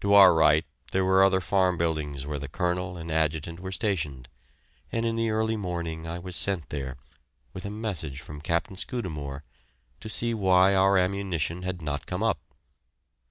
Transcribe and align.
To 0.00 0.14
our 0.14 0.32
right 0.34 0.64
there 0.92 1.04
were 1.04 1.22
other 1.22 1.42
farm 1.42 1.76
buildings 1.76 2.26
where 2.26 2.38
the 2.38 2.48
Colonel 2.48 2.96
and 2.96 3.12
Adjutant 3.12 3.60
were 3.60 3.70
stationed, 3.70 4.26
and 4.90 5.04
in 5.04 5.16
the 5.16 5.28
early 5.28 5.58
morning 5.58 6.06
I 6.06 6.18
was 6.18 6.34
sent 6.34 6.70
there 6.70 6.96
with 7.52 7.66
a 7.66 7.70
message 7.70 8.22
from 8.22 8.40
Captain 8.40 8.76
Scudamore, 8.76 9.44
to 10.00 10.08
see 10.08 10.32
why 10.32 10.74
our 10.74 10.96
ammunition 10.96 11.60
had 11.62 11.82
not 11.82 12.06
come 12.06 12.22
up. 12.22 12.40